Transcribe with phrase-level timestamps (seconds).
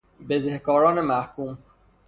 [0.29, 1.57] بزهکاران محکوم